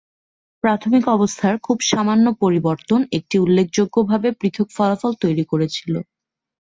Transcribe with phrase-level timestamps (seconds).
[0.63, 5.93] প্রাথমিক অবস্থার খুব সামান্য পরিবর্তন একটি উল্লেখযোগ্যভাবে পৃথক ফলাফল তৈরি করেছিল।